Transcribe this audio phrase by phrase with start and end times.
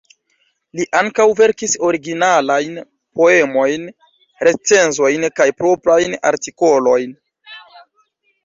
[0.77, 2.79] Li ankaŭ verkis originalajn
[3.21, 3.85] poemojn,
[4.49, 7.15] recenzojn kaj proprajn artikolojn.